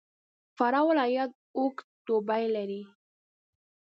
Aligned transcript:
فراه 0.57 0.85
ولایت 0.89 1.31
اوږد 1.57 1.87
دوبی 2.05 2.45
لري. 2.55 2.81